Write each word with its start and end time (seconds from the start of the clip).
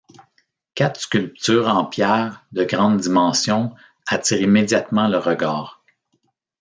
Quatre 0.73 0.99
sculptures 0.99 1.67
en 1.67 1.85
pierre 1.85 2.43
de 2.53 2.63
grandes 2.63 3.01
dimensions 3.01 3.71
attirent 4.07 4.41
immédiatement 4.41 5.07
le 5.07 5.19
regard. 5.19 5.83